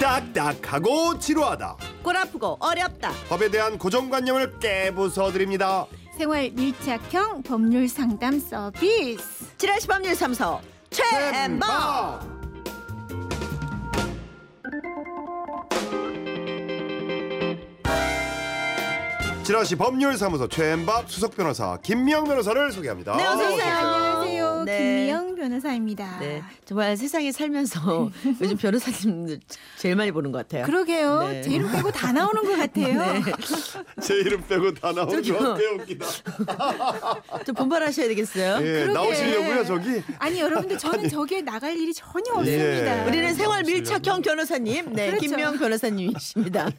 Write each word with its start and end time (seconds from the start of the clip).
딱딱하고 0.00 1.18
지루하다. 1.18 1.76
골 2.02 2.16
아프고 2.16 2.56
어렵다. 2.60 3.10
법에 3.28 3.50
대한 3.50 3.78
고정관념을 3.78 4.58
깨부숴 4.58 5.32
드립니다. 5.32 5.86
생활 6.16 6.50
밀착형 6.52 7.42
법률 7.42 7.88
상담 7.88 8.38
서비스. 8.40 9.56
지라시 9.56 9.86
법률 9.86 10.14
사무소 10.14 10.60
최엠버. 10.90 12.38
지라시 19.44 19.76
법률사무소 19.76 20.48
최엠박 20.48 21.08
수석 21.08 21.34
변호사 21.34 21.78
김미영 21.82 22.24
변호사를 22.24 22.70
소개합니다. 22.70 23.16
네, 23.16 23.26
어서 23.26 23.54
오세요. 23.54 23.74
안녕하세요. 23.74 24.37
네. 24.64 24.78
김미영 24.78 25.34
변호사입니다. 25.36 26.18
네, 26.20 26.42
정말 26.64 26.96
세상에 26.96 27.32
살면서 27.32 28.10
요즘 28.40 28.56
변호사님들 28.56 29.40
제일 29.76 29.96
많이 29.96 30.10
보는 30.12 30.32
것 30.32 30.38
같아요. 30.38 30.64
그러게요. 30.64 31.28
네. 31.28 31.42
제 31.42 31.50
이름 31.50 31.70
빼고 31.72 31.90
다 31.90 32.12
나오는 32.12 32.42
것 32.42 32.56
같아요. 32.56 33.12
네. 33.12 33.22
제 34.02 34.14
이름 34.14 34.42
빼고 34.46 34.74
다 34.74 34.92
나오는 34.92 35.14
저기요. 35.14 35.38
것 35.38 35.44
같아요. 35.48 35.68
웃기다. 35.80 36.06
좀 37.44 37.54
분발하셔야 37.54 38.08
되겠어요. 38.08 38.58
예, 38.66 38.72
그러게. 38.84 38.92
나오시려고요, 38.92 39.64
저기? 39.64 40.02
아니 40.18 40.40
여러분들 40.40 40.78
저는 40.78 41.08
저기에 41.08 41.42
나갈 41.42 41.76
일이 41.76 41.92
전혀 41.94 42.32
없습니다. 42.34 43.02
예. 43.04 43.06
우리는 43.08 43.34
생활. 43.34 43.58
밀착형 43.68 44.22
변호사님, 44.22 44.92
네, 44.94 45.08
그렇죠. 45.08 45.26
김명 45.26 45.58
변호사님이십니다. 45.58 46.70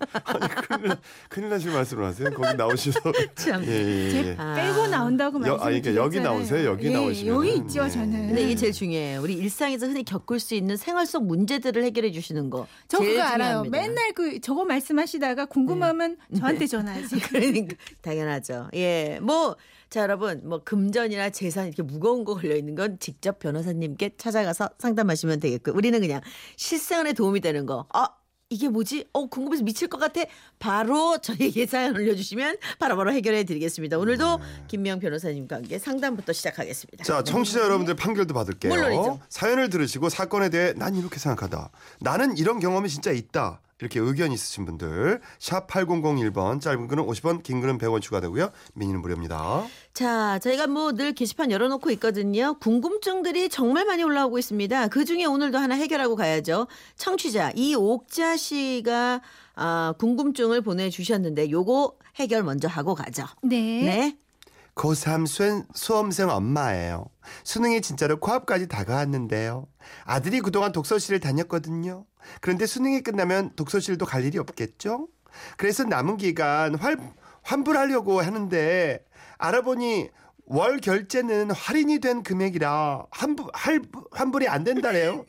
큰일, 0.67 0.87
나- 0.87 0.97
큰일 1.29 1.49
나실 1.49 1.71
말씀을 1.71 2.05
하세요. 2.05 2.29
거기 2.31 2.55
나오시서. 2.57 2.99
참. 3.35 3.63
예, 3.65 3.67
예, 4.05 4.09
제 4.09 4.27
예. 4.29 4.35
아. 4.37 4.53
빼고 4.55 4.87
나온다고 4.87 5.35
여- 5.37 5.57
말씀드렸잖아요. 5.57 5.67
아니, 5.67 5.81
그러니까 5.81 6.03
여기 6.03 6.19
나오세요. 6.19 6.69
여기 6.71 6.87
예, 6.87 6.91
나오시면은. 6.91 7.47
여기 7.47 7.67
있죠 7.69 7.83
네. 7.83 7.89
저는. 7.89 8.27
근데 8.27 8.41
이게 8.41 8.55
제일 8.55 8.73
중요해요. 8.73 9.21
우리 9.21 9.33
일상에서 9.33 9.87
흔히 9.87 10.03
겪을 10.03 10.39
수 10.39 10.55
있는 10.55 10.75
생활 10.75 11.05
속 11.05 11.25
문제들을 11.25 11.83
해결해 11.83 12.11
주시는 12.11 12.49
거. 12.49 12.67
저 12.87 12.97
그거 12.97 13.21
알아요. 13.21 13.63
중요합니다. 13.63 13.77
맨날 13.77 14.13
그 14.13 14.41
저거 14.41 14.65
말씀하시다가 14.65 15.45
궁금하면 15.45 16.17
저한테 16.35 16.67
전화하지. 16.67 17.19
그러니까 17.29 17.75
당연하죠. 18.01 18.69
예, 18.75 19.19
뭐. 19.21 19.55
자 19.89 20.01
여러분 20.01 20.39
뭐 20.43 20.63
금전이나 20.63 21.31
재산 21.31 21.65
이렇게 21.65 21.81
무거운 21.81 22.23
거 22.23 22.35
걸려 22.35 22.55
있는 22.55 22.75
건 22.75 22.99
직접 22.99 23.39
변호사님께 23.39 24.11
찾아가서 24.17 24.69
상담하시면 24.77 25.39
되겠고 25.39 25.71
우리는 25.73 25.99
그냥 25.99 26.21
실생활에 26.57 27.13
도움이 27.13 27.39
되는 27.39 27.65
거. 27.65 27.87
아 27.91 28.09
이게 28.51 28.67
뭐지? 28.67 29.05
어 29.13 29.27
궁금해서 29.27 29.63
미칠 29.63 29.87
것 29.87 29.99
같아. 29.99 30.21
바로 30.57 31.19
저희에게 31.19 31.67
사연 31.67 31.95
올려주시면 31.95 32.57
바로바로 32.79 33.11
해결해 33.13 33.43
드리겠습니다. 33.43 33.99
오늘도 33.99 34.37
네. 34.37 34.43
김명 34.67 34.99
변호사님과 34.99 35.57
함께 35.57 35.77
상담부터 35.77 36.33
시작하겠습니다. 36.33 37.03
자, 37.03 37.23
청취자 37.23 37.61
여러분들 37.61 37.95
판결도 37.95 38.33
받을게요. 38.33 38.73
물론이죠. 38.73 39.19
사연을 39.29 39.69
들으시고 39.69 40.09
사건에 40.09 40.49
대해 40.49 40.73
난 40.73 40.95
이렇게 40.95 41.19
생각하다. 41.19 41.69
나는 41.99 42.37
이런 42.37 42.59
경험이 42.59 42.89
진짜 42.89 43.11
있다. 43.11 43.61
이렇게 43.81 43.99
의견 43.99 44.31
있으신 44.31 44.65
분들 44.65 45.21
샵 45.39 45.67
8001번 45.67 46.59
짧은 46.61 46.87
글은 46.87 47.05
50원 47.05 47.43
긴 47.43 47.61
글은 47.61 47.77
100원 47.77 48.01
추가되고요. 48.01 48.49
미니는 48.73 49.01
무료입니다. 49.01 49.65
자, 49.93 50.37
저희가 50.39 50.67
뭐 50.67 50.91
늘 50.91 51.13
게시판 51.13 51.49
열어놓고 51.51 51.89
있거든요. 51.91 52.55
궁금증들이 52.59 53.47
정말 53.49 53.85
많이 53.85 54.03
올라오고 54.03 54.37
있습니다. 54.39 54.87
그 54.89 55.05
중에 55.05 55.23
오늘도 55.25 55.57
하나 55.57 55.75
해결하고 55.75 56.15
가야죠. 56.15 56.67
청취자 56.97 57.51
이옥자 57.55 58.35
씨가 58.37 59.21
아, 59.55 59.93
궁금증을 59.97 60.61
보내주셨는데 60.61 61.49
요거 61.51 61.93
해결 62.17 62.43
먼저 62.43 62.67
하고 62.67 62.95
가죠. 62.95 63.23
네. 63.43 63.57
네. 63.83 64.17
고3 64.79 65.27
수험, 65.27 65.65
수험생 65.73 66.29
엄마예요. 66.29 67.05
수능이 67.43 67.81
진짜로 67.81 68.17
코앞까지 68.19 68.69
다가왔는데요. 68.69 69.67
아들이 70.05 70.39
그동안 70.39 70.71
독서실을 70.71 71.19
다녔거든요. 71.19 72.05
그런데 72.39 72.65
수능이 72.65 73.01
끝나면 73.01 73.51
독서실도 73.57 74.05
갈 74.05 74.23
일이 74.23 74.37
없겠죠? 74.37 75.09
그래서 75.57 75.83
남은 75.83 76.15
기간 76.15 76.75
활, 76.75 76.97
환불하려고 77.43 78.21
하는데 78.21 79.03
알아보니 79.37 80.09
월 80.45 80.77
결제는 80.79 81.51
할인이 81.51 81.99
된 81.99 82.23
금액이라 82.23 83.05
환불, 83.11 83.47
할, 83.53 83.81
환불이 84.11 84.47
안 84.47 84.63
된다네요. 84.63 85.25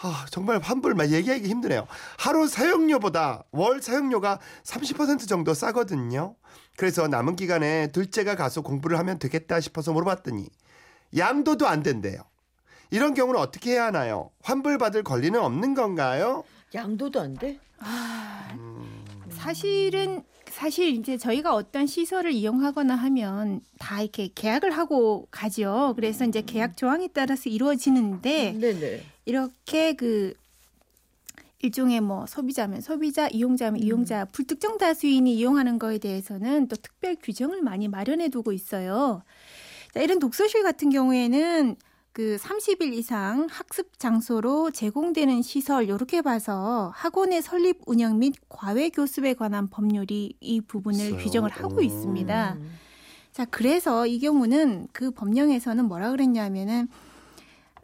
아, 0.00 0.26
정말 0.30 0.60
환불 0.60 0.94
막 0.94 1.10
얘기하기 1.10 1.48
힘드네요. 1.48 1.86
하루 2.18 2.46
사용료보다 2.46 3.44
월 3.50 3.82
사용료가 3.82 4.38
30% 4.62 5.26
정도 5.26 5.54
싸거든요. 5.54 6.36
그래서 6.78 7.08
남은 7.08 7.34
기간에 7.34 7.88
둘째가 7.88 8.36
가서 8.36 8.60
공부를 8.60 9.00
하면 9.00 9.18
되겠다 9.18 9.58
싶어서 9.58 9.92
물어봤더니 9.92 10.46
양도도 11.16 11.66
안 11.66 11.82
된대요. 11.82 12.22
이런 12.92 13.14
경우는 13.14 13.40
어떻게 13.40 13.72
해야 13.72 13.86
하나요? 13.86 14.30
환불 14.42 14.78
받을 14.78 15.02
권리는 15.02 15.38
없는 15.40 15.74
건가요? 15.74 16.44
양도도 16.72 17.20
안 17.20 17.34
돼? 17.34 17.58
사실은 19.30 20.22
사실 20.48 20.90
이제 20.90 21.18
저희가 21.18 21.52
어떤 21.52 21.88
시설을 21.88 22.30
이용하거나 22.30 22.94
하면 22.94 23.60
다 23.80 24.00
이렇게 24.00 24.28
계약을 24.32 24.70
하고 24.70 25.26
가죠. 25.32 25.94
그래서 25.96 26.24
이제 26.26 26.42
계약 26.42 26.76
조항에 26.76 27.08
따라서 27.12 27.50
이루어지는데 27.50 28.52
네네. 28.52 29.02
이렇게 29.24 29.94
그 29.94 30.34
일종의 31.60 32.00
뭐 32.00 32.26
소비자면 32.26 32.80
소비자, 32.80 33.28
이용자면 33.28 33.82
이용자, 33.82 34.26
불특정 34.26 34.78
다수인이 34.78 35.34
이용하는 35.34 35.78
거에 35.78 35.98
대해서는 35.98 36.68
또 36.68 36.76
특별 36.76 37.16
규정을 37.20 37.62
많이 37.62 37.88
마련해 37.88 38.28
두고 38.28 38.52
있어요. 38.52 39.22
자, 39.92 40.00
이런 40.00 40.18
독서실 40.18 40.62
같은 40.62 40.90
경우에는 40.90 41.76
그 42.12 42.36
30일 42.40 42.94
이상 42.94 43.46
학습 43.50 43.98
장소로 43.98 44.70
제공되는 44.70 45.42
시설 45.42 45.88
요렇게 45.88 46.22
봐서 46.22 46.92
학원의 46.94 47.42
설립 47.42 47.78
운영 47.86 48.18
및 48.18 48.34
과외 48.48 48.88
교습에 48.88 49.34
관한 49.34 49.68
법률이 49.68 50.34
이 50.40 50.60
부분을 50.60 51.00
있어요? 51.00 51.16
규정을 51.18 51.50
하고 51.50 51.76
오. 51.76 51.80
있습니다. 51.80 52.56
자, 53.32 53.44
그래서 53.44 54.06
이 54.06 54.18
경우는 54.18 54.88
그 54.92 55.10
법령에서는 55.12 55.84
뭐라 55.84 56.10
그랬냐면은 56.10 56.88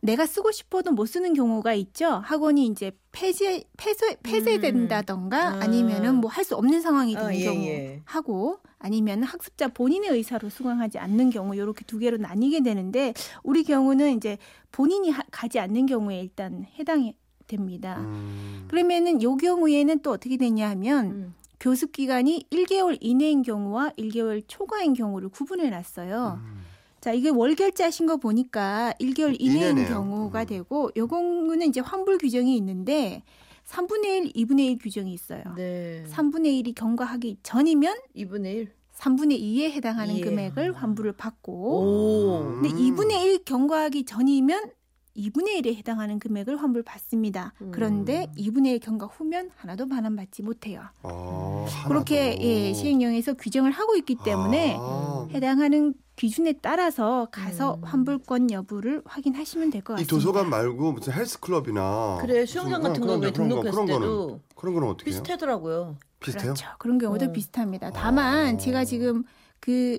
내가 0.04 0.26
쓰고 0.26 0.52
싶어도 0.52 0.92
못 0.92 1.06
쓰는 1.06 1.32
경우가 1.32 1.72
있죠. 1.74 2.06
학원이 2.24 2.66
이제 2.66 2.92
폐지 3.10 3.64
폐쇄 3.78 4.16
폐쇄된다던가 4.22 5.54
음. 5.54 5.62
아니면은 5.62 6.16
뭐 6.16 6.30
할 6.30 6.44
수 6.44 6.56
없는 6.56 6.82
상황이 6.82 7.14
되는 7.14 7.26
아, 7.28 7.34
예, 7.34 7.44
경우 7.44 7.64
예. 7.64 8.02
하고 8.04 8.58
아니면 8.78 9.22
학습자 9.22 9.68
본인의 9.68 10.10
의사로 10.10 10.50
수강하지 10.50 10.98
않는 10.98 11.30
경우 11.30 11.54
이렇게 11.54 11.84
두 11.86 11.98
개로 11.98 12.18
나뉘게 12.18 12.62
되는데 12.62 13.14
우리 13.42 13.64
경우는 13.64 14.16
이제 14.18 14.36
본인이 14.72 15.08
하- 15.10 15.22
가지 15.30 15.58
않는 15.58 15.86
경우에 15.86 16.20
일단 16.20 16.66
해당이 16.78 17.14
됩니다. 17.46 17.96
음, 18.00 18.66
그러면은 18.68 19.22
요 19.22 19.36
경우에는 19.36 20.00
또 20.00 20.10
어떻게 20.10 20.36
되냐 20.36 20.68
하면 20.70 21.06
음. 21.06 21.34
교습 21.60 21.92
기간이 21.92 22.44
1개월 22.52 22.98
이내인 23.00 23.42
경우와 23.42 23.92
1개월 23.98 24.42
초과인 24.46 24.92
경우를 24.92 25.30
구분해 25.30 25.70
놨어요. 25.70 26.40
음. 26.44 26.63
자, 27.04 27.12
이게 27.12 27.28
월 27.28 27.54
결제하신 27.54 28.06
거 28.06 28.16
보니까 28.16 28.94
1개월 28.98 29.36
이내인 29.38 29.76
이내네요. 29.76 29.88
경우가 29.88 30.40
음. 30.40 30.46
되고 30.46 30.90
요 30.96 31.06
경우는 31.06 31.68
이제 31.68 31.80
환불 31.80 32.16
규정이 32.16 32.56
있는데 32.56 33.22
3분의 33.66 34.34
1, 34.34 34.46
2분의 34.46 34.60
1 34.70 34.78
규정이 34.78 35.12
있어요. 35.12 35.42
네. 35.54 36.02
3분의 36.08 36.64
1이 36.64 36.74
경과하기 36.74 37.40
전이면 37.42 37.94
2분의 38.16 38.54
1. 38.54 38.72
3분의 38.96 39.38
2에 39.38 39.70
해당하는 39.72 40.16
예. 40.16 40.20
금액을 40.22 40.72
환불을 40.72 41.12
받고 41.12 41.52
오. 41.52 42.60
근데 42.62 42.70
2분의 42.70 43.22
1 43.22 43.44
경과하기 43.44 44.06
전이면 44.06 44.70
2분의 45.16 45.60
1에 45.60 45.76
해당하는 45.76 46.18
금액을 46.18 46.60
환불 46.60 46.82
받습니다. 46.82 47.52
음. 47.60 47.70
그런데 47.72 48.26
2분의 48.36 48.66
1 48.72 48.80
경과 48.80 49.06
후면 49.06 49.50
하나도 49.56 49.88
반환받지 49.88 50.42
못해요. 50.42 50.82
아, 51.02 51.66
그렇게 51.86 52.30
하나도. 52.30 52.42
예, 52.42 52.72
시행령에서 52.72 53.34
규정을 53.34 53.70
하고 53.70 53.94
있기 53.96 54.16
때문에 54.24 54.76
아, 54.78 55.28
해당하는 55.32 55.94
기준에 56.16 56.52
따라서 56.60 57.28
가서 57.30 57.74
음. 57.76 57.84
환불권 57.84 58.50
여부를 58.50 59.02
확인하시면 59.04 59.70
될것이 59.70 60.04
같습니다. 60.04 60.10
도서관 60.10 60.50
말고 60.50 60.92
무슨 60.92 61.12
헬스클럽이나 61.12 62.18
그래 62.20 62.46
수영장 62.46 62.82
같은 62.82 63.00
거, 63.00 63.18
거, 63.18 63.32
등록했을 63.32 63.70
그런 63.70 63.86
거는 63.86 64.00
때도 64.00 64.40
그런 64.54 64.74
거는 64.74 64.88
어떻게? 64.88 65.10
비슷하더라고요. 65.10 65.96
비슷해요? 66.20 66.54
그렇죠. 66.54 66.66
그런 66.78 66.98
경우도 66.98 67.26
어. 67.26 67.32
비슷합니다. 67.32 67.90
다만 67.90 68.54
어. 68.54 68.58
제가 68.58 68.84
지금 68.84 69.24
그 69.60 69.98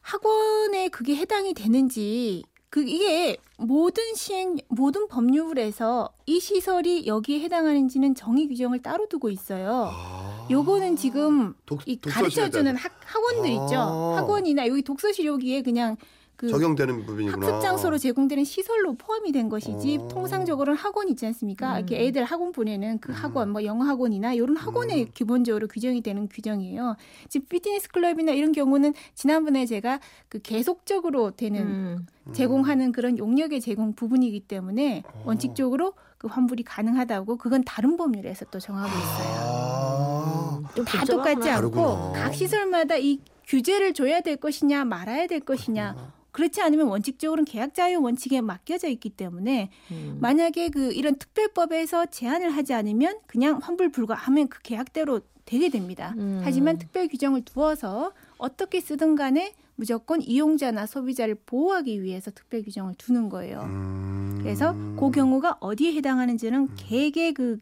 학원에 0.00 0.88
그게 0.88 1.16
해당이 1.16 1.54
되는지 1.54 2.44
그 2.76 2.82
이게 2.82 3.38
모든 3.56 4.02
시행 4.14 4.58
모든 4.68 5.08
법률에서 5.08 6.10
이 6.26 6.38
시설이 6.38 7.06
여기에 7.06 7.40
해당하는지는 7.40 8.14
정의 8.14 8.46
규정을 8.48 8.82
따로 8.82 9.08
두고 9.08 9.30
있어요. 9.30 9.88
아. 9.90 10.46
요거는 10.50 10.96
지금 10.96 11.54
독- 11.64 11.88
이 11.88 11.98
가르쳐 11.98 12.50
주는 12.50 12.74
따라- 12.74 12.78
학, 12.84 12.92
학원들 13.02 13.48
있죠. 13.48 13.76
아. 13.78 14.16
학원이나 14.18 14.66
여기 14.66 14.82
독서실 14.82 15.24
여기에 15.24 15.62
그냥 15.62 15.96
그 16.36 16.48
적용되는 16.48 17.06
부분이구나. 17.06 17.46
학습 17.46 17.62
장소로 17.62 17.96
제공되는 17.98 18.44
시설로 18.44 18.94
포함이 18.94 19.32
된 19.32 19.48
것이지 19.48 19.98
어. 20.00 20.08
통상적으로는 20.08 20.78
학원 20.78 21.08
있지 21.08 21.24
않습니까? 21.26 21.72
음. 21.74 21.78
이렇게 21.78 22.06
애들 22.06 22.24
학원 22.24 22.52
보내는 22.52 22.98
그 22.98 23.10
음. 23.10 23.14
학원 23.14 23.50
뭐 23.50 23.64
영어 23.64 23.84
학원이나 23.84 24.34
이런 24.34 24.56
학원에 24.56 25.02
음. 25.02 25.06
기본적으로 25.14 25.66
규정이 25.66 26.02
되는 26.02 26.28
규정이에요. 26.28 26.96
지금 27.28 27.46
피트니스 27.48 27.88
클럽이나 27.88 28.32
이런 28.32 28.52
경우는 28.52 28.92
지난번에 29.14 29.64
제가 29.64 30.00
그 30.28 30.40
계속적으로 30.40 31.30
되는 31.30 31.60
음. 31.62 32.06
제공하는 32.32 32.92
그런 32.92 33.16
용역의 33.16 33.60
제공 33.62 33.94
부분이기 33.94 34.40
때문에 34.40 35.04
어. 35.06 35.22
원칙적으로 35.24 35.94
그 36.18 36.28
환불이 36.28 36.64
가능하다고 36.64 37.36
그건 37.36 37.62
다른 37.64 37.96
법률에서 37.96 38.46
또 38.50 38.58
정하고 38.58 38.88
있어요. 38.88 39.36
아. 39.38 40.62
좀 40.74 40.84
다. 40.84 41.04
똑같지 41.04 41.48
않고 41.48 41.70
다르구나. 41.70 42.12
각 42.12 42.34
시설마다 42.34 42.96
이 42.96 43.20
규제를 43.46 43.94
줘야 43.94 44.20
될 44.20 44.36
것이냐 44.36 44.84
말아야 44.84 45.26
될 45.28 45.40
것이냐 45.40 45.94
그렇지 46.36 46.60
않으면 46.60 46.88
원칙적으로는 46.88 47.46
계약 47.46 47.72
자유 47.72 47.98
원칙에 47.98 48.42
맡겨져 48.42 48.88
있기 48.88 49.08
때문에 49.08 49.70
음. 49.90 50.18
만약에 50.20 50.68
그 50.68 50.92
이런 50.92 51.14
특별법에서 51.14 52.06
제한을 52.06 52.50
하지 52.50 52.74
않으면 52.74 53.20
그냥 53.26 53.58
환불 53.62 53.90
불가하면 53.90 54.48
그 54.48 54.60
계약대로 54.60 55.22
되게 55.46 55.70
됩니다. 55.70 56.12
음. 56.18 56.42
하지만 56.44 56.76
특별 56.76 57.08
규정을 57.08 57.42
두어서 57.46 58.12
어떻게 58.36 58.82
쓰든 58.82 59.16
간에 59.16 59.54
무조건 59.76 60.20
이용자나 60.20 60.84
소비자를 60.84 61.36
보호하기 61.46 62.02
위해서 62.02 62.30
특별 62.30 62.62
규정을 62.62 62.96
두는 62.98 63.30
거예요. 63.30 63.62
음. 63.62 64.38
그래서 64.42 64.74
그 65.00 65.10
경우가 65.10 65.56
어디에 65.60 65.94
해당하는지는 65.94 66.74
개개 66.76 67.32
그 67.32 67.58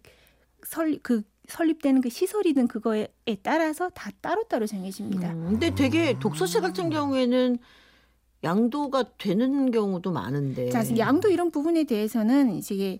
설립 0.64 1.00
그 1.04 1.22
설립되는 1.46 2.00
그 2.00 2.08
시설이든 2.08 2.66
그거에 2.66 3.06
따라서 3.44 3.88
다 3.90 4.10
따로따로 4.20 4.66
정해집니다. 4.66 5.30
음, 5.30 5.46
근데 5.50 5.72
되게 5.72 6.18
독서실 6.18 6.60
같은 6.60 6.90
경우에는 6.90 7.58
양도가 8.44 9.04
되는 9.18 9.70
경우도 9.70 10.12
많은데. 10.12 10.70
자, 10.70 10.84
양도 10.96 11.28
이런 11.30 11.50
부분에 11.50 11.84
대해서는 11.84 12.56
이제 12.56 12.98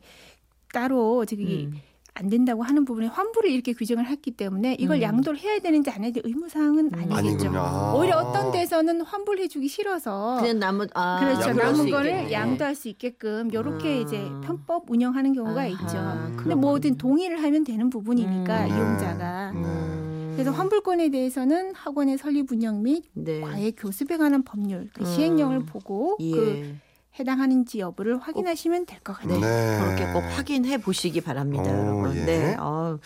따로 0.73 1.25
저기 1.25 1.69
음. 1.71 1.81
안 2.17 2.29
된다고 2.29 2.63
하는 2.63 2.85
부분에 2.85 3.09
환불을 3.09 3.51
이렇게 3.51 3.73
규정을 3.73 4.07
했기 4.07 4.31
때문에 4.31 4.77
이걸 4.79 4.99
음. 4.99 5.03
양도를 5.03 5.41
해야 5.41 5.59
되는지 5.59 5.91
안 5.91 6.05
해야 6.05 6.13
되는지 6.13 6.23
의무사항은 6.25 6.87
음. 6.87 6.95
아니겠죠. 6.95 7.49
아니군요. 7.49 7.95
오히려 7.97 8.19
어떤 8.19 8.53
데서는 8.53 9.01
환불해주기 9.01 9.67
싫어서 9.67 10.37
그냥 10.41 10.61
남은 10.61 10.89
아, 10.95 11.19
그렇죠. 11.19 11.53
남은 11.53 11.75
수 11.75 11.91
거를 11.91 12.11
있겠네. 12.11 12.33
양도할 12.33 12.77
수 12.77 12.89
있게끔 12.89 13.53
요렇게 13.53 13.89
아. 13.89 14.01
이제 14.01 14.19
편법 14.45 14.89
운영하는 14.91 15.33
경우가 15.33 15.61
아하, 15.61 15.67
있죠. 15.67 15.99
음. 15.99 16.37
근데 16.39 16.55
뭐든 16.55 16.99
동의를 16.99 17.43
하면 17.43 17.65
되는 17.65 17.91
부분이니까 17.91 18.67
음. 18.67 18.69
이용자가. 18.69 19.51
음. 19.57 20.04
그래서 20.35 20.51
환불권에 20.51 21.09
대해서는 21.11 21.75
학원의 21.75 22.19
설립 22.19 22.51
운영 22.53 22.83
및 22.83 23.05
네. 23.15 23.41
과외 23.41 23.71
교습에 23.73 24.17
관한 24.17 24.43
법률 24.43 24.89
그 24.95 25.03
음. 25.03 25.07
시행령을 25.07 25.65
보고 25.67 26.17
예. 26.21 26.31
그 26.31 26.77
해당하는지 27.19 27.79
여부를 27.79 28.19
확인하시면 28.19 28.87
될 28.87 28.99
것 29.01 29.13
같아요. 29.13 29.39
네. 29.39 29.79
그렇게 29.81 30.13
꼭 30.13 30.19
확인해 30.37 30.79
보시기 30.79 31.21
바랍니다, 31.21 31.65
오, 31.71 32.01
여러분. 32.03 32.17
예. 32.17 32.25
네. 32.25 32.57
어. 32.59 32.99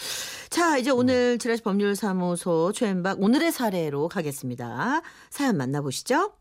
자, 0.48 0.78
이제 0.78 0.90
오늘 0.90 1.38
지라시 1.38 1.62
법률사무소 1.62 2.72
최은박 2.72 3.20
오늘의 3.20 3.52
사례로 3.52 4.08
가겠습니다. 4.08 5.02
사연 5.30 5.56
만나보시죠. 5.58 6.32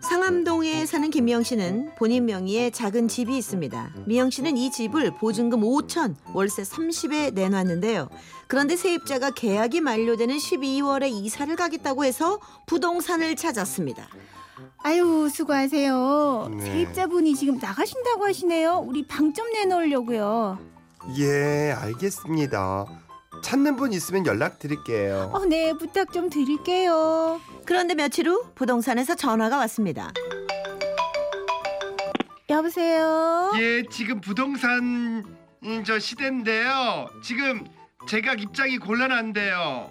상암동에 0.00 0.86
사는 0.86 1.10
김미영 1.10 1.42
씨는 1.42 1.90
본인 1.96 2.26
명의의 2.26 2.70
작은 2.72 3.08
집이 3.08 3.36
있습니다. 3.36 3.92
미영 4.06 4.30
씨는 4.30 4.56
이 4.56 4.70
집을 4.70 5.12
보증금 5.16 5.60
5천, 5.62 6.14
월세 6.34 6.62
30에 6.62 7.32
내놨는데요. 7.34 8.08
그런데 8.48 8.76
세입자가 8.76 9.30
계약이 9.32 9.80
만료되는 9.80 10.36
12월에 10.36 11.10
이사를 11.10 11.54
가겠다고 11.56 12.04
해서 12.04 12.38
부동산을 12.66 13.36
찾았습니다. 13.36 14.06
아유 14.84 15.28
수고하세요. 15.32 16.50
네. 16.58 16.64
세입자분이 16.64 17.34
지금 17.34 17.58
나가신다고 17.58 18.26
하시네요. 18.26 18.84
우리 18.86 19.06
방 19.06 19.32
좀 19.32 19.50
내놓으려고요. 19.52 20.58
예, 21.18 21.72
알겠습니다. 21.72 22.86
찾는 23.42 23.76
분 23.76 23.92
있으면 23.92 24.24
연락드릴게요. 24.24 25.30
어, 25.34 25.44
네 25.44 25.72
부탁 25.74 26.12
좀 26.12 26.30
드릴게요. 26.30 27.40
그런데 27.66 27.94
며칠 27.94 28.28
후 28.28 28.44
부동산에서 28.54 29.14
전화가 29.14 29.58
왔습니다. 29.58 30.12
여보세요. 32.48 33.52
예, 33.58 33.82
지금 33.90 34.20
부동산 34.20 35.24
음, 35.64 35.84
저 35.84 35.98
시대인데요. 35.98 37.08
지금 37.22 37.66
제가 38.08 38.34
입장이 38.34 38.78
곤란한데요. 38.78 39.90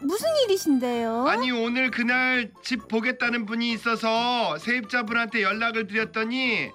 무슨 0.00 0.28
일이신데요? 0.44 1.26
아니 1.26 1.50
오늘 1.50 1.90
그날 1.90 2.50
집 2.62 2.86
보겠다는 2.88 3.46
분이 3.46 3.72
있어서 3.72 4.58
세입자분한테 4.58 5.42
연락을 5.42 5.86
드렸더니 5.86 6.70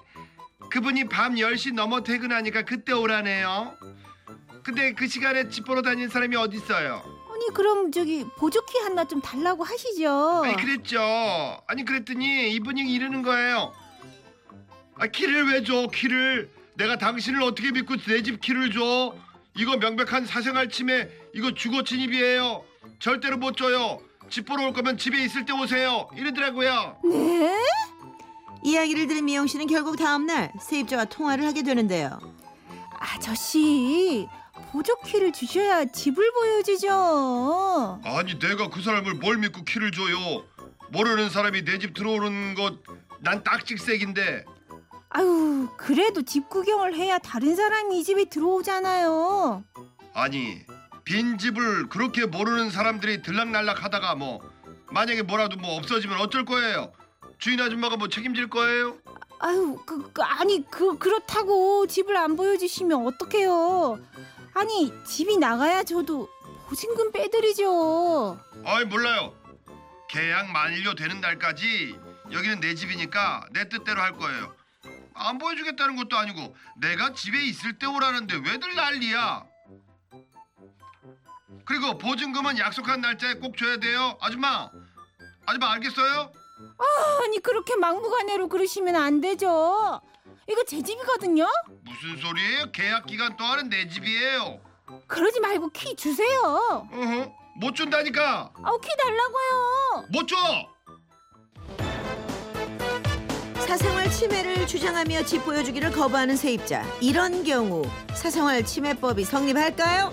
그분이 0.70 1.04
밤 1.08 1.34
10시 1.34 1.74
넘어 1.74 2.02
퇴근하니까 2.02 2.62
그때 2.62 2.92
오라네요. 2.92 3.74
근데 4.64 4.92
그 4.92 5.08
시간에 5.08 5.48
집 5.48 5.64
보러 5.64 5.82
다니는 5.82 6.08
사람이 6.08 6.36
어디 6.36 6.56
있어요? 6.56 7.02
아니 7.32 7.46
그럼 7.54 7.90
저기 7.90 8.24
보조키 8.36 8.78
하나 8.78 9.04
좀 9.04 9.20
달라고 9.20 9.64
하시죠. 9.64 10.42
아니 10.44 10.56
그랬죠. 10.56 11.00
아니 11.66 11.84
그랬더니 11.84 12.52
이분이 12.54 12.82
이러는 12.92 13.22
거예요. 13.22 13.72
아 14.98 15.06
키를 15.08 15.48
왜 15.50 15.64
줘? 15.64 15.88
키를 15.92 16.50
내가 16.76 16.96
당신을 16.98 17.42
어떻게 17.42 17.72
믿고 17.72 17.96
내 17.96 18.22
집 18.22 18.40
키를 18.40 18.70
줘? 18.72 19.14
이거 19.56 19.76
명백한 19.76 20.26
사생활 20.26 20.68
침해. 20.68 21.08
이거 21.34 21.52
주거 21.52 21.82
침입이에요. 21.82 22.64
절대로 23.00 23.36
못 23.38 23.56
줘요. 23.56 24.00
집 24.30 24.46
보러 24.46 24.66
올 24.66 24.72
거면 24.72 24.96
집에 24.96 25.22
있을 25.24 25.44
때 25.44 25.52
오세요. 25.52 26.08
이러더라고요. 26.16 26.98
네? 27.04 27.58
이야기를 28.64 29.08
들은 29.08 29.24
미영 29.24 29.46
씨는 29.48 29.66
결국 29.66 29.96
다음 29.96 30.26
날 30.26 30.52
세입자와 30.60 31.06
통화를 31.06 31.44
하게 31.44 31.62
되는데요. 31.64 32.18
아저씨 32.98 34.26
보조 34.72 34.96
키를 35.04 35.32
주셔야 35.32 35.84
집을 35.84 36.32
보여주죠. 36.32 38.00
아니 38.04 38.38
내가 38.38 38.68
그 38.68 38.80
사람을 38.82 39.14
뭘 39.14 39.36
믿고 39.38 39.64
키를 39.64 39.90
줘요? 39.92 40.44
모르는 40.90 41.30
사람이 41.30 41.62
내 41.64 41.78
집 41.78 41.94
들어오는 41.94 42.54
것 42.54 42.78
난 43.24 43.44
딱직색인데 43.44 44.44
아유 45.10 45.68
그래도 45.76 46.22
집 46.22 46.48
구경을 46.48 46.96
해야 46.96 47.18
다른 47.18 47.54
사람이 47.54 48.00
이 48.00 48.02
집에 48.02 48.24
들어오잖아요. 48.24 49.62
아니 50.12 50.58
빈 51.04 51.38
집을 51.38 51.88
그렇게 51.88 52.26
모르는 52.26 52.70
사람들이 52.70 53.22
들락날락 53.22 53.84
하다가 53.84 54.16
뭐 54.16 54.40
만약에 54.90 55.22
뭐라도 55.22 55.56
뭐 55.56 55.76
없어지면 55.76 56.18
어쩔 56.20 56.44
거예요? 56.44 56.92
주인 57.38 57.60
아줌마가 57.60 57.96
뭐 57.96 58.08
책임질 58.08 58.48
거예요? 58.50 58.96
아유 59.38 59.78
그, 59.86 60.10
그 60.12 60.22
아니 60.22 60.64
그 60.68 60.98
그렇다고 60.98 61.86
집을 61.86 62.16
안 62.16 62.34
보여주시면 62.36 63.06
어떡해요? 63.06 63.98
아니 64.54 64.92
집이 65.04 65.38
나가야 65.38 65.82
저도 65.84 66.28
보증금 66.68 67.10
빼드리죠. 67.12 68.38
아이 68.64 68.84
몰라요. 68.84 69.34
계약 70.08 70.50
만료 70.50 70.94
되는 70.94 71.20
날까지 71.20 71.98
여기는 72.30 72.60
내 72.60 72.74
집이니까 72.74 73.46
내 73.52 73.68
뜻대로 73.68 74.00
할 74.00 74.12
거예요. 74.12 74.54
안 75.14 75.38
보여주겠다는 75.38 75.96
것도 75.96 76.16
아니고 76.16 76.54
내가 76.76 77.12
집에 77.12 77.42
있을 77.44 77.78
때 77.78 77.86
오라는데 77.86 78.36
왜들 78.36 78.74
난리야? 78.74 79.44
그리고 81.64 81.96
보증금은 81.98 82.58
약속한 82.58 83.00
날짜에 83.00 83.34
꼭 83.34 83.56
줘야 83.56 83.76
돼요, 83.76 84.16
아줌마. 84.20 84.68
아줌마 85.46 85.72
알겠어요? 85.72 86.32
아니 87.24 87.38
그렇게 87.40 87.76
막무가내로 87.76 88.48
그러시면 88.48 88.96
안 88.96 89.20
되죠. 89.20 90.00
이거 90.48 90.62
제 90.64 90.82
집이거든요. 90.82 91.46
무슨 91.82 92.16
소리예요? 92.20 92.72
계약 92.72 93.06
기간 93.06 93.36
동안은 93.36 93.68
내 93.68 93.88
집이에요. 93.88 94.60
그러지 95.06 95.40
말고 95.40 95.70
키 95.70 95.94
주세요. 95.96 96.40
어허, 96.92 97.32
못 97.56 97.74
준다니까. 97.74 98.52
아우 98.62 98.78
키 98.80 98.88
달라고요. 98.98 100.06
못 100.10 100.26
줘. 100.26 100.36
사생활 103.66 104.10
침해를 104.10 104.66
주장하며 104.66 105.24
집 105.24 105.44
보여주기를 105.44 105.92
거부하는 105.92 106.36
세입자. 106.36 106.84
이런 107.00 107.44
경우 107.44 107.82
사생활 108.12 108.64
침해법이 108.66 109.24
성립할까요? 109.24 110.12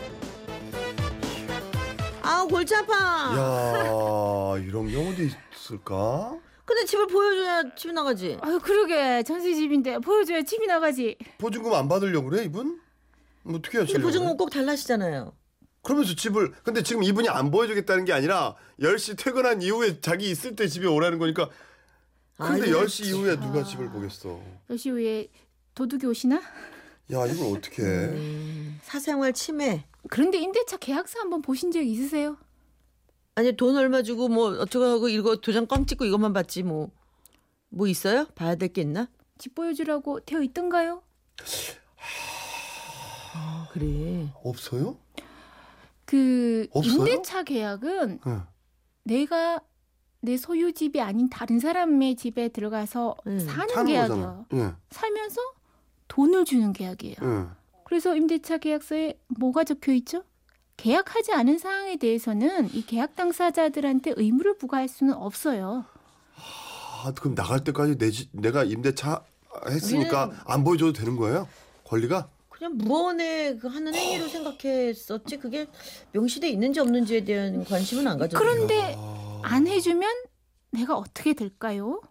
아우 2.22 2.48
골치 2.48 2.76
아파. 2.76 2.94
야, 2.94 4.58
이런 4.64 4.90
경우도 4.92 5.24
있을까? 5.54 6.36
근데 6.70 6.86
집을 6.86 7.08
보여줘야 7.08 7.64
집 7.76 7.92
나가지. 7.92 8.38
아유 8.42 8.60
그러게 8.60 9.24
전세 9.24 9.56
집인데 9.56 9.98
보여줘야 9.98 10.44
집이 10.44 10.68
나가지. 10.68 11.18
보증금 11.40 11.74
안 11.74 11.88
받으려고 11.90 12.30
그래 12.30 12.44
이분? 12.44 12.80
뭐 13.42 13.58
어떻게 13.58 13.80
하시려고? 13.80 13.94
근데 13.94 14.04
보증금 14.04 14.28
그래? 14.28 14.38
꼭 14.38 14.50
달라시잖아요. 14.52 15.34
그러면서 15.82 16.14
집을 16.14 16.52
근데 16.64 16.84
지금 16.84 17.02
이분이 17.02 17.28
안 17.28 17.50
보여주겠다는 17.50 18.06
게 18.06 18.14
아니라 18.14 18.56
10시 18.82 19.18
퇴근한 19.18 19.64
이후에 19.64 20.00
자기 20.00 20.30
있을 20.30 20.56
때 20.56 20.68
집에 20.68 20.86
오라는 20.86 21.18
거니까 21.18 21.50
근데 22.38 22.68
아이고, 22.68 22.82
10시 22.86 23.08
이후에 23.08 23.40
누가 23.40 23.64
집을 23.64 23.90
보겠어? 23.90 24.40
여시 24.70 24.92
후에 24.92 25.28
도둑이 25.74 26.06
오시나? 26.06 26.36
야 26.36 27.26
이걸 27.26 27.58
어떻게 27.58 27.82
해? 27.82 27.88
음, 27.88 28.80
사생활 28.84 29.34
침해. 29.34 29.86
그런데 30.12 30.38
임대차 30.38 30.78
계약서 30.78 31.20
한번 31.20 31.42
보신 31.42 31.72
적 31.72 31.82
있으세요? 31.82 32.38
아니 33.40 33.54
돈 33.54 33.78
얼마 33.78 34.02
주고 34.02 34.28
뭐 34.28 34.50
어쩌고 34.60 34.86
하고 34.86 35.08
이거 35.08 35.38
도장 35.38 35.66
꽝 35.66 35.86
찍고 35.86 36.04
이것만 36.04 36.34
받지 36.34 36.62
뭐. 36.62 36.90
뭐 37.70 37.88
있어요? 37.88 38.26
봐야 38.36 38.56
될 38.56 38.74
게 38.74 38.82
있나? 38.82 39.08
집 39.38 39.56
보여주라고 39.56 40.20
되어 40.26 40.42
있던가요? 40.42 41.02
아, 43.34 43.68
그래. 43.72 44.28
없어요? 44.44 44.98
그 46.04 46.68
없어요? 46.72 46.94
임대차 47.08 47.44
계약은 47.44 48.20
네. 48.26 48.38
내가 49.04 49.62
내 50.20 50.36
소유 50.36 50.74
집이 50.74 51.00
아닌 51.00 51.30
다른 51.30 51.60
사람의 51.60 52.16
집에 52.18 52.50
들어가서 52.50 53.16
음, 53.28 53.40
사는 53.40 53.70
사는 53.74 53.86
계약이요. 53.86 54.46
예. 54.56 54.74
살면서 54.90 55.40
돈을 56.10 56.44
주는 56.44 56.74
계약이에요. 56.74 57.16
예. 57.22 57.46
그래서 57.86 58.16
임대차 58.18 58.58
계약서에 58.58 59.18
뭐가 59.40 59.64
적혀 59.64 59.94
있죠? 59.94 60.24
계약하지 60.80 61.34
않은 61.34 61.58
사항에 61.58 61.98
대해서는 61.98 62.74
이 62.74 62.86
계약 62.86 63.16
당사자들한테 63.16 64.14
의무를 64.16 64.58
부과할 64.58 64.88
수는 64.88 65.14
없어요. 65.14 65.84
아, 67.04 67.12
그럼 67.20 67.36
나갈 67.36 67.64
때까지 67.64 67.98
내 67.98 68.10
집, 68.12 68.30
내가 68.32 68.64
임대차 68.64 69.24
했으니까 69.70 70.32
안 70.46 70.64
보여줘도 70.64 70.94
되는 70.94 71.18
거예요? 71.18 71.50
권리가? 71.84 72.30
그냥 72.50 72.78
무언에 72.78 73.58
그 73.58 73.68
하는 73.68 73.94
행위로 73.94 74.28
생각했었지 74.30 75.38
그게 75.38 75.68
명시돼 76.14 76.50
있는지 76.50 76.80
없는지에 76.80 77.26
대한 77.26 77.66
관심은 77.66 78.08
안 78.08 78.18
가졌어요. 78.18 78.40
그런데 78.40 78.96
아, 78.98 79.42
안 79.44 79.68
해주면 79.68 80.10
내가 80.72 80.96
어떻게 80.96 81.34
될까요? 81.34 82.02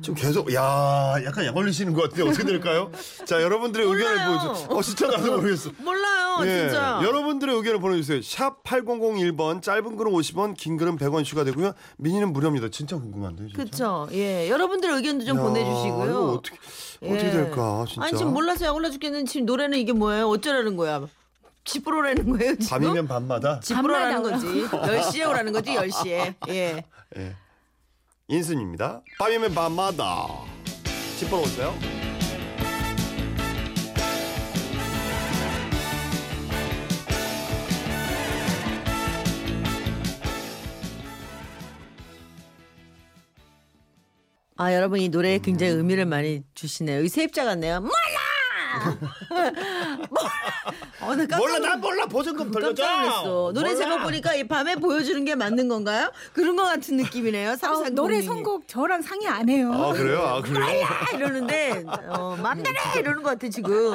지금 0.00 0.14
계속 0.14 0.52
야 0.54 1.14
약간 1.24 1.44
약 1.44 1.56
올리시는 1.56 1.92
것 1.94 2.02
같은데 2.02 2.28
어떻게 2.28 2.44
될까요? 2.44 2.90
자 3.26 3.40
여러분들의 3.42 3.86
의견을 3.86 4.14
몰라요. 4.26 4.40
보여주세요. 4.42 4.68
어 4.70 4.82
진짜 4.82 5.06
나도 5.08 5.36
모르겠어. 5.36 5.70
몰라요, 5.78 6.36
예, 6.44 6.58
진짜. 6.68 7.00
여러분들의 7.02 7.54
의견을 7.56 7.80
보내주세요. 7.80 8.22
샵 8.22 8.62
8001번 8.64 9.62
짧은 9.62 9.96
글은 9.96 10.12
50원 10.12 10.54
긴 10.56 10.76
글은 10.76 10.96
100원 10.98 11.24
추가되고요. 11.24 11.72
미니는 11.98 12.32
무료입니다. 12.32 12.68
진짜 12.70 12.96
궁금한데요. 12.96 13.48
진짜. 13.48 13.62
그렇죠. 13.62 14.08
예, 14.12 14.48
여러분들의 14.50 14.96
의견도 14.96 15.24
좀 15.24 15.38
야, 15.38 15.42
보내주시고요. 15.42 16.10
이거 16.10 16.32
어떻게 16.32 16.56
어떻게 17.02 17.26
예. 17.26 17.30
될까 17.30 17.84
진짜. 17.88 18.06
아니 18.06 18.16
지금 18.16 18.32
몰라서 18.32 18.64
약 18.66 18.74
올라 18.74 18.90
죽겠는 18.90 19.26
지금 19.26 19.46
노래는 19.46 19.78
이게 19.78 19.92
뭐예요? 19.92 20.28
어쩌라는 20.28 20.76
거야? 20.76 21.06
집으로라는 21.64 22.30
거예요 22.30 22.56
지금? 22.58 22.66
밤이면 22.68 23.08
밤마다. 23.08 23.60
집으로라는 23.60 24.22
거지. 24.22 24.46
10시에 24.68 25.28
오라는 25.28 25.52
거지 25.52 25.70
10시에. 25.74 26.34
예. 26.48 26.84
예. 27.16 27.36
인순입니다. 28.28 29.02
밤이면 29.18 29.54
밤마다. 29.54 30.26
집보러 31.18 31.42
오세요. 31.42 31.74
아 44.56 44.72
여러분 44.72 45.00
이 45.00 45.08
노래에 45.08 45.40
굉장히 45.40 45.72
의미를 45.72 46.06
많이 46.06 46.42
주시네요. 46.54 47.02
이 47.02 47.08
세입자 47.08 47.44
같네요. 47.44 47.80
몰라. 47.80 47.90
몰라. 47.90 48.13
어, 51.00 51.14
나 51.14 51.26
깜짝 51.26 51.38
몰라 51.38 51.58
놀- 51.58 51.68
난 51.68 51.80
몰라 51.80 52.06
보증금 52.06 52.50
돌려줘. 52.50 53.52
노래. 53.54 53.74
제목 53.74 54.02
보니까 54.02 54.34
이 54.34 54.46
밤에 54.46 54.76
보여주는 54.76 55.24
게 55.24 55.34
맞는 55.34 55.68
건가요? 55.68 56.10
그런 56.32 56.56
것 56.56 56.64
같은 56.64 56.96
느낌이네요. 56.96 57.50
아, 57.52 57.56
3306 57.56 57.94
노래. 57.94 58.22
선곡 58.22 58.68
저랑 58.68 59.02
상의 59.02 59.28
안 59.28 59.48
해요. 59.48 59.72
아 59.72 59.92
그래요? 59.92 60.20
아 60.22 60.40
그래요? 60.40 60.86
아, 60.86 61.14
이러는데 61.16 61.84
어, 62.08 62.36
맘대로 62.40 62.76
해 62.94 63.00
이러는 63.00 63.22
것 63.22 63.30
같아 63.30 63.48
지금. 63.48 63.94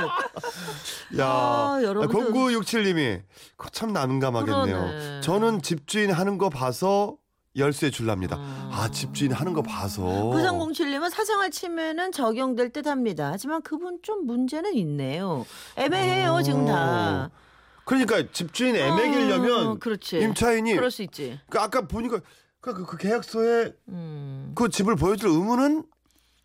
야, 1.17 1.25
아, 1.25 1.79
여러분들. 1.81 2.31
0967님이 2.33 3.21
참 3.71 3.93
난감하겠네요. 3.93 4.65
그러네. 4.65 5.21
저는 5.21 5.61
집주인 5.61 6.11
하는 6.11 6.37
거 6.37 6.49
봐서 6.49 7.15
열쇠 7.55 7.89
줄랍니다. 7.89 8.37
아, 8.37 8.89
집주인 8.91 9.31
하는 9.31 9.53
거 9.53 9.61
봐서. 9.61 10.03
9307님은 10.03 11.09
사생활 11.09 11.51
침해는 11.51 12.11
적용될 12.11 12.69
듯 12.69 12.87
합니다. 12.87 13.29
하지만 13.31 13.61
그분 13.61 13.99
좀 14.03 14.25
문제는 14.25 14.75
있네요. 14.75 15.45
애매해요, 15.75 16.41
지금 16.43 16.65
다. 16.65 17.29
그러니까 17.85 18.23
집주인 18.31 18.75
애매기려면 18.75 19.67
어, 19.67 19.75
그렇지. 19.79 20.19
임차인이 20.19 20.75
그럴 20.75 20.91
수 20.91 21.01
있지. 21.01 21.39
그 21.49 21.59
아까 21.59 21.81
보니까 21.81 22.19
그, 22.61 22.73
그, 22.73 22.85
그 22.85 22.97
계약서에 22.97 23.73
음. 23.87 24.51
그 24.53 24.69
집을 24.69 24.95
보여줄 24.95 25.29
의무는 25.29 25.83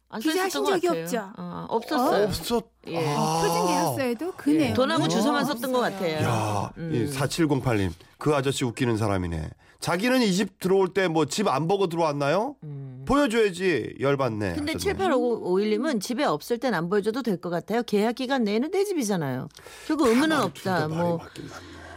안 0.08 0.20
기재하신 0.20 0.64
적이 0.64 0.87
같아요. 0.87 1.02
없죠? 1.02 1.32
어, 1.37 1.66
없었어요. 1.68 2.25
없었. 2.25 2.64
예. 2.87 3.14
아. 3.14 3.42
표준 3.42 3.66
계약서에도 3.66 4.32
그 4.37 4.54
예. 4.54 4.58
내용. 4.58 4.75
돈하고 4.75 5.04
어. 5.04 5.08
주소만 5.08 5.44
썼던 5.44 5.70
것 5.73 5.80
같아요. 5.80 6.25
야, 6.25 6.73
음. 6.78 6.94
이 6.94 7.12
4708님. 7.12 7.92
그 8.16 8.34
아저씨 8.34 8.64
웃기는 8.64 8.96
사람이네. 8.96 9.50
자기는 9.84 10.22
이 10.22 10.32
집 10.32 10.58
들어올 10.60 10.94
때 10.94 11.08
뭐 11.08 11.26
집 11.26 11.46
안 11.48 11.68
보고 11.68 11.86
들어왔나요? 11.88 12.56
보여줘야지 13.04 13.96
열받네. 14.00 14.54
근데 14.54 14.72
하셨네. 14.72 14.94
7851님은 14.94 16.00
집에 16.00 16.24
없을 16.24 16.56
땐 16.58 16.72
안 16.72 16.88
보여줘도 16.88 17.22
될 17.22 17.38
것 17.40 17.50
같아요. 17.50 17.82
계약 17.82 18.14
기간 18.14 18.44
내에는 18.44 18.70
내 18.70 18.84
집이잖아요. 18.84 19.48
결국 19.86 20.08
의무는 20.08 20.36
둘 20.36 20.44
없다. 20.46 20.88
뭐. 20.88 21.20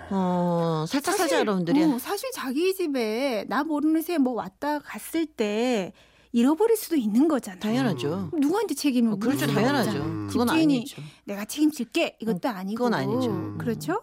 어, 0.09 0.85
살짝 0.87 1.15
살짝 1.15 1.39
여러분들이. 1.39 1.81
어, 1.83 1.97
사실 1.99 2.29
자기 2.33 2.73
집에 2.75 3.45
나 3.47 3.63
모르는 3.63 4.01
새 4.01 4.17
뭐 4.17 4.33
왔다 4.33 4.79
갔을 4.79 5.25
때 5.25 5.93
잃어버릴 6.33 6.75
수도 6.75 6.95
있는 6.97 7.27
거잖아요. 7.29 7.59
당연하죠. 7.61 8.31
누구한테 8.33 8.75
책임을 8.75 9.13
어, 9.13 9.15
그렇죠. 9.15 9.47
당연하죠. 9.47 9.97
음. 9.99 10.27
그건 10.29 10.47
집주인이 10.47 10.75
아니죠. 10.77 11.01
내가 11.23 11.45
책임질게 11.45 12.17
이것도 12.19 12.49
아니고 12.49 12.83
그건 12.83 12.93
아니죠. 12.93 13.29
음. 13.31 13.57
그렇죠? 13.57 14.01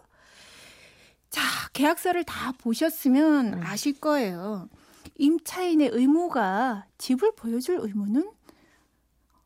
자 1.35 1.41
계약서를 1.73 2.23
다 2.23 2.53
보셨으면 2.59 3.55
음. 3.55 3.61
아실 3.65 3.99
거예요. 3.99 4.69
임차인의 5.17 5.89
의무가 5.91 6.85
집을 6.97 7.33
보여줄 7.35 7.79
의무는 7.81 8.31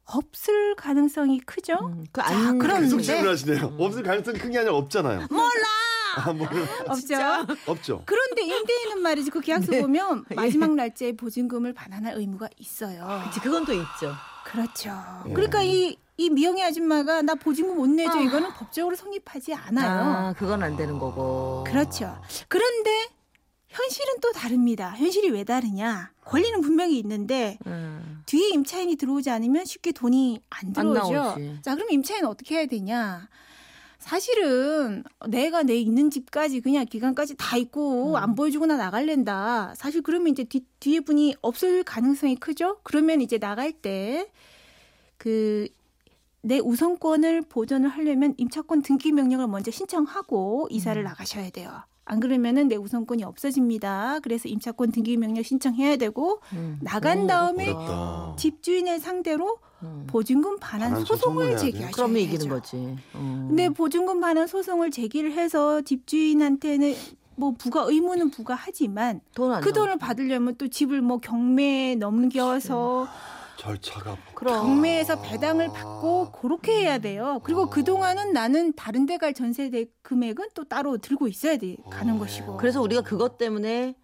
없을 0.06 0.76
가능성이 0.76 1.40
크죠. 1.40 1.74
음, 1.82 2.06
그 2.12 2.22
자, 2.22 2.28
안, 2.28 2.60
그럼 2.60 2.82
계속 2.82 2.98
네. 2.98 3.04
질문하시네요. 3.04 3.76
없을 3.80 4.04
가능성이 4.04 4.38
큰 4.38 4.52
게 4.52 4.60
아니라 4.60 4.76
없잖아요. 4.76 5.28
몰라! 5.32 5.68
아, 6.18 6.32
뭐, 6.34 6.48
없죠. 6.90 7.16
없죠. 7.66 8.04
그런데 8.06 8.44
임대인은 8.44 9.02
말이지 9.02 9.32
그 9.32 9.42
계약서 9.42 9.70
네. 9.74 9.82
보면 9.82 10.26
마지막 10.36 10.76
날짜에 10.76 11.14
보증금을 11.14 11.74
반환할 11.74 12.16
의무가 12.18 12.50
있어요. 12.58 13.22
그치, 13.26 13.40
그건 13.40 13.66
또 13.66 13.74
있죠. 13.74 14.14
그렇죠. 14.46 14.92
예. 15.28 15.34
그러니까 15.34 15.64
이, 15.64 15.96
이 16.20 16.30
미영애 16.30 16.62
아줌마가 16.64 17.22
나 17.22 17.34
보증금 17.34 17.78
못 17.78 17.88
내줘 17.88 18.20
아. 18.20 18.22
이거는 18.22 18.50
법적으로 18.50 18.94
성립하지 18.98 19.54
않아요. 19.54 19.88
아, 19.90 20.34
그건 20.34 20.62
안 20.62 20.76
되는 20.76 21.00
거고. 21.00 21.64
그렇죠. 21.66 22.22
그런데 22.50 23.08
현실은 23.70 24.16
또 24.20 24.34
다릅니다. 24.34 24.90
현실이 24.98 25.30
왜 25.30 25.46
다르냐? 25.46 26.12
권리는 26.26 26.60
분명히 26.60 27.00
있는데 27.00 27.58
음. 27.68 28.22
뒤에 28.26 28.50
임차인이 28.50 28.98
들어오지 28.98 29.30
않으면 29.30 29.64
쉽게 29.64 29.94
돈이 29.94 30.42
안안 30.50 30.74
들어오죠. 30.74 31.14
나오지. 31.14 31.60
자, 31.62 31.76
그럼 31.76 31.90
임차인은 31.90 32.28
어떻게 32.28 32.56
해야 32.56 32.66
되냐? 32.66 33.30
사실은 34.00 35.06
내가 35.28 35.64
내 35.64 35.76
있는 35.76 36.10
집까지 36.10 36.60
그냥 36.60 36.86
기간까지 36.86 37.36
다 37.38 37.56
있고 37.56 38.12
음. 38.12 38.16
안 38.18 38.36
보여주거나 38.36 38.76
나갈랜다. 38.76 39.74
사실 39.78 40.02
그러면 40.02 40.34
이제 40.34 40.44
뒤, 40.44 40.66
뒤에 40.82 41.00
분이 41.00 41.36
없을 41.42 41.84
가능성이 41.84 42.36
크죠. 42.36 42.80
그러면 42.84 43.22
이제 43.22 43.38
나갈 43.38 43.72
때 43.72 44.30
그 45.20 45.68
내 46.42 46.60
우선권을 46.60 47.44
보전을 47.44 47.90
하려면 47.90 48.34
임차권 48.38 48.82
등기 48.82 49.12
명령을 49.12 49.48
먼저 49.48 49.72
신청하고 49.72 50.68
이사를 50.70 51.02
음. 51.02 51.04
나가셔야 51.04 51.50
돼요. 51.50 51.72
안 52.06 52.20
그러면은 52.20 52.68
내 52.68 52.76
우선권이 52.76 53.24
없어집니다. 53.24 54.20
그래서 54.24 54.48
임차권 54.50 54.92
등기 54.92 55.16
명령 55.16 55.44
신청해야 55.44 55.98
되고 55.98 56.42
음. 56.54 56.80
나간 56.82 57.26
오, 57.26 57.28
다음에 57.28 57.70
어렵다. 57.70 58.36
집주인을 58.38 59.00
상대로 59.00 59.58
음. 59.84 60.06
보증금 60.08 60.58
반환 60.60 60.90
반환 60.90 61.06
소송을? 61.06 61.58
제기하셔야 61.58 61.92
그러면. 61.92 62.18
이기는 62.22 62.50
거지. 62.50 62.98
어. 63.14 63.46
근데 63.48 63.70
보증금 63.70 64.20
반환 64.20 64.48
소송을 64.48 64.90
제기를 64.92 65.34
해서 65.34 65.82
집주인한테는 65.82 66.96
뭐 67.36 67.54
부가 67.58 67.84
의무는 67.84 68.32
부과하지만 68.32 69.22
돈안 69.36 69.62
그 69.62 69.72
돈을 69.72 69.98
받으려면 69.98 70.56
또 70.58 70.68
집을 70.68 71.02
뭐 71.02 71.20
경매에 71.20 71.96
넘겨서 71.96 73.08
절차가 73.60 74.18
그럼. 74.36 74.62
경매에서 74.62 75.22
배당을 75.22 75.68
받고 75.74 76.32
그렇게 76.32 76.72
해야 76.80 76.98
돼요. 76.98 77.42
그리고 77.44 77.70
그 77.70 77.84
동안은 77.84 78.32
나는 78.32 78.74
다른 78.74 79.06
데 79.06 79.18
갈 79.18 79.34
전세 79.34 79.70
대 79.70 79.86
금액은 80.02 80.48
또 80.54 80.64
따로 80.64 80.98
들고 80.98 81.28
있어야 81.28 81.58
돼 81.58 81.76
가는 81.90 82.18
것이고. 82.18 82.56
그래서 82.56 82.82
우리가 82.82 83.02
그것 83.02 83.38
때문에 83.38 83.96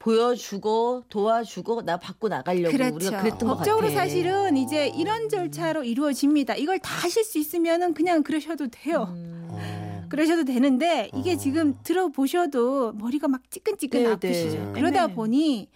보여주고 0.00 1.04
도와주고 1.08 1.82
나 1.82 1.96
받고 1.98 2.26
나가려고 2.28 2.72
그렇죠. 2.76 2.96
우리가 2.96 3.18
그랬던 3.22 3.38
것 3.38 3.46
같아. 3.46 3.56
법적으로 3.58 3.90
사실은 3.90 4.56
이제 4.56 4.88
이런 4.88 5.28
절차로 5.28 5.84
이루어집니다. 5.84 6.56
이걸 6.56 6.80
다 6.80 6.90
하실 6.96 7.22
수 7.22 7.38
있으면은 7.38 7.94
그냥 7.94 8.24
그러셔도 8.24 8.66
돼요. 8.66 9.06
음. 9.10 9.46
어. 9.50 10.06
그러셔도 10.08 10.44
되는데 10.44 11.10
이게 11.14 11.34
어. 11.34 11.36
지금 11.36 11.78
들어보셔도 11.84 12.92
머리가 12.94 13.28
막 13.28 13.48
찌끈찌끈 13.50 14.02
네, 14.02 14.08
아프시죠. 14.10 14.56
네. 14.58 14.72
그러다 14.74 15.06
네. 15.06 15.14
보니 15.14 15.68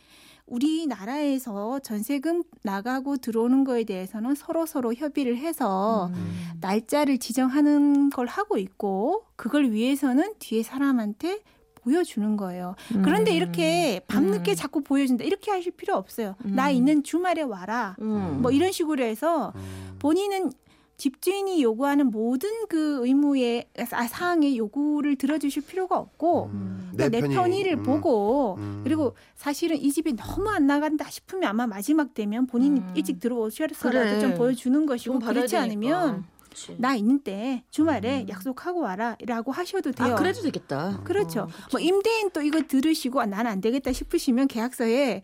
우리나라에서 0.49 1.79
전세금 1.81 2.43
나가고 2.63 3.19
들어오는 3.19 3.65
거에 3.65 3.85
대해서는 3.85 4.35
서로 4.35 4.67
서로 4.67 4.95
협의를 4.95 5.37
해서 5.37 6.11
음. 6.15 6.57
날짜를 6.61 7.19
지정하는 7.19 8.11
걸 8.11 8.27
하고 8.27 8.59
있고 8.59 9.25
그걸 9.37 9.71
위해서는 9.71 10.35
뒤에 10.39 10.63
사람한테 10.63 11.41
보여주는 11.77 12.37
거예요. 12.37 12.75
그런데 13.03 13.33
이렇게 13.33 14.01
밤늦게 14.09 14.53
음. 14.53 14.57
자꾸 14.57 14.83
보여준다 14.83 15.25
이렇게 15.25 15.51
하실 15.51 15.73
필요 15.73 15.95
없어요. 15.95 16.35
나 16.43 16.71
있는 16.71 17.03
주말에 17.03 17.43
와라. 17.43 17.97
음. 18.01 18.41
뭐 18.43 18.51
이런 18.51 18.73
식으로 18.73 19.03
해서 19.05 19.53
본인은 19.99 20.51
집주인이 20.99 21.63
요구하는 21.63 22.11
모든 22.11 22.51
그 22.69 23.07
의무의 23.07 23.69
아, 23.93 24.07
사항의 24.07 24.59
요구를 24.59 25.17
들어주실 25.17 25.63
필요가 25.63 25.97
없고 25.97 26.51
음, 26.53 26.91
그러니까 26.93 27.09
내 27.09 27.21
편이, 27.21 27.35
편의를 27.35 27.73
음, 27.79 27.83
보고 27.85 28.57
음. 28.59 28.81
그리고 28.83 29.15
사실은 29.37 29.77
이 29.77 29.93
집이 29.93 30.15
너무 30.17 30.51
안 30.51 30.67
나간다 30.67 31.09
싶으면 31.09 31.49
아마 31.49 31.69
마지막 31.69 32.15
되면 32.15 32.49
본인이 32.49 32.81
음. 32.81 32.93
일찍 32.97 33.21
들어오셔서라도 33.21 34.09
그래. 34.11 34.21
좀 34.21 34.35
보여주는 34.35 34.77
좀 34.77 34.87
것이고 34.87 35.21
그렇지 35.21 35.53
되니까. 35.55 35.63
않으면 35.63 36.25
그치. 36.51 36.75
나 36.79 36.97
있는 36.97 37.21
때 37.21 37.63
주말에 37.71 38.27
약속하고 38.29 38.81
와라라고 38.81 39.53
하셔도 39.53 39.93
돼요. 39.93 40.15
아 40.15 40.15
그래도 40.17 40.43
되겠다. 40.43 41.01
그렇죠. 41.05 41.43
어, 41.43 41.49
뭐 41.71 41.81
임대인 41.81 42.31
또 42.33 42.43
이거 42.43 42.61
들으시고 42.67 43.21
아, 43.21 43.27
난안 43.27 43.61
되겠다 43.61 43.93
싶으시면 43.93 44.49
계약서에 44.49 45.23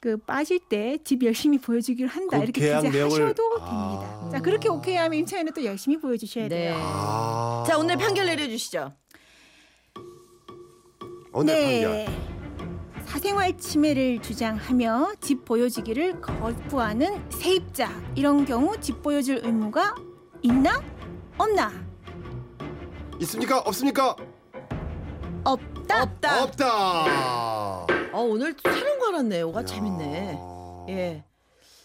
그 0.00 0.16
빠질 0.16 0.58
때 0.58 0.96
집 1.04 1.22
열심히 1.22 1.58
보여주기를 1.58 2.08
한다 2.08 2.38
그 2.38 2.44
이렇게 2.44 2.60
계약 2.62 2.84
내용을- 2.84 2.90
기재하셔도 2.92 3.42
아. 3.60 3.98
됩니다. 4.00 4.30
자 4.32 4.40
그렇게 4.42 4.68
오케이 4.70 4.96
하면 4.96 5.18
임차인은 5.18 5.52
또 5.52 5.62
열심히 5.64 5.98
보여주셔야 5.98 6.44
네. 6.44 6.48
돼요. 6.48 6.76
아. 6.78 7.64
자 7.66 7.76
오늘 7.76 7.96
판결 7.98 8.26
내려주시죠. 8.26 8.92
오늘 11.32 11.54
네. 11.54 12.06
판결. 12.06 12.30
사생활 13.06 13.58
침해를 13.58 14.22
주장하며 14.22 15.14
집 15.20 15.44
보여주기를 15.44 16.20
거부하는 16.20 17.28
세입자 17.30 17.90
이런 18.14 18.44
경우 18.46 18.80
집 18.80 19.02
보여줄 19.02 19.40
의무가 19.44 19.94
있나 20.42 20.80
없나 21.36 21.72
있습니까? 23.20 23.58
없습니까? 23.60 24.16
없다. 25.44 26.02
없다. 26.04 26.42
없다. 26.44 27.86
어 28.12 28.22
오늘 28.22 28.54
새로운 28.62 28.98
거 28.98 29.08
알았네요. 29.08 29.52
가 29.52 29.64
재밌네. 29.64 30.38
예. 30.88 31.24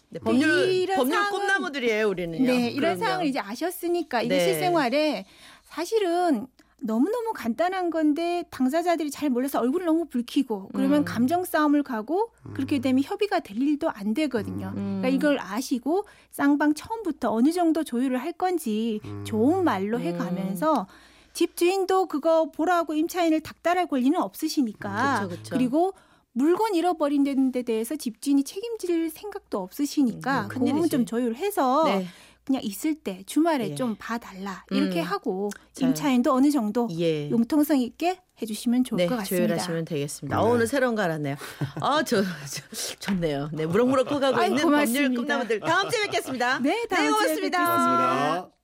네, 0.10 0.20
법률 0.20 0.70
이런 0.70 0.98
법률 0.98 1.18
사항은- 1.20 1.32
꽃나무들이에요 1.32 2.08
우리는요. 2.08 2.46
네, 2.46 2.70
이런 2.70 2.96
그럼요. 2.98 3.00
상황을 3.00 3.26
이제 3.28 3.40
아셨으니까 3.40 4.22
이게 4.24 4.36
네. 4.38 4.46
실생활에 4.46 5.26
사실은 5.64 6.48
너무너무 6.80 7.34
간단한 7.34 7.90
건데 7.90 8.44
당사자들이 8.50 9.10
잘 9.10 9.30
몰라서 9.30 9.60
얼굴을 9.60 9.86
너무 9.86 10.06
붉히고 10.06 10.70
그러면 10.74 11.00
음. 11.02 11.06
감정 11.06 11.44
싸움을 11.44 11.84
가고 11.84 12.32
그렇게 12.54 12.80
되면 12.80 13.04
협의가 13.04 13.40
될 13.40 13.58
일도 13.62 13.90
안 13.90 14.14
되거든요. 14.14 14.68
음. 14.76 15.00
그러니까 15.02 15.10
이걸 15.10 15.40
아시고 15.40 16.06
쌍방 16.32 16.74
처음부터 16.74 17.32
어느 17.32 17.52
정도 17.52 17.84
조율을 17.84 18.18
할 18.18 18.32
건지 18.34 19.00
음. 19.06 19.24
좋은 19.26 19.64
말로 19.64 20.00
해 20.00 20.14
가면서 20.14 20.88
집 21.34 21.58
주인도 21.58 22.06
그거 22.06 22.50
보라고 22.52 22.94
임차인을 22.94 23.42
닥달할 23.42 23.88
권리는 23.88 24.18
없으시니까 24.20 25.24
음, 25.24 25.30
그쵸, 25.30 25.42
그쵸. 25.44 25.58
리고 25.58 25.94
물건 26.38 26.76
잃어버린 26.76 27.24
데 27.52 27.62
대해서 27.62 27.96
집주인이 27.96 28.44
책임질 28.44 29.10
생각도 29.10 29.60
없으시니까 29.60 30.44
음, 30.44 30.48
그 30.50 30.60
부분. 30.60 30.90
좀 30.90 31.06
조율해서 31.06 31.86
네. 31.86 32.08
그냥 32.44 32.62
있을 32.62 32.94
때 32.94 33.24
주말에 33.26 33.72
예. 33.72 33.76
좀 33.76 33.96
봐달라 33.98 34.66
이렇게 34.70 35.00
음. 35.00 35.06
하고 35.06 35.50
자. 35.72 35.88
임차인도 35.88 36.34
어느 36.34 36.52
정도 36.52 36.88
예. 36.92 37.30
융통성 37.30 37.80
있게 37.80 38.20
해주시면 38.42 38.84
좋을 38.84 38.98
네, 38.98 39.08
것 39.08 39.16
같습니다. 39.16 39.48
조율하시면 39.48 39.86
되겠습니다. 39.86 40.42
어, 40.42 40.46
네. 40.46 40.52
오늘 40.52 40.68
새로운 40.68 40.94
거 40.96 41.02
알았네요. 41.04 41.38
아, 41.82 42.04
저, 42.04 42.22
저 42.22 42.96
좋네요. 43.00 43.50
네, 43.54 43.66
무럭무럭 43.66 44.10
커가고 44.10 44.38
아이, 44.38 44.50
있는. 44.50 44.64
법률 44.70 45.16
꿈나무들 45.16 45.62
다음 45.62 45.90
주에 45.90 46.04
뵙겠습니다. 46.04 46.60
네, 46.60 46.86
다음 46.90 47.04
주에 47.04 47.12
고맙습니다. 47.12 47.58
뵙겠습니다. 47.58 47.66
고맙습니다. 47.66 48.55